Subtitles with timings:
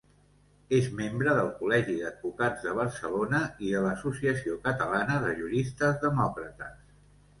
[0.75, 6.77] És membre del Col·legi d'Advocats de Barcelona i de l'Associació Catalana de Juristes Demòcrates.